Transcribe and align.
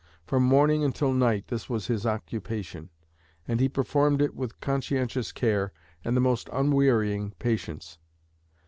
From 0.25 0.41
morning 0.41 0.83
until 0.83 1.13
night 1.13 1.49
this 1.49 1.69
was 1.69 1.85
his 1.85 2.07
occupation; 2.07 2.89
and 3.47 3.59
he 3.59 3.69
performed 3.69 4.19
it 4.19 4.33
with 4.33 4.59
conscientious 4.59 5.31
care 5.31 5.71
and 6.03 6.17
the 6.17 6.21
most 6.21 6.49
unwearying 6.51 7.33
patience." 7.37 7.99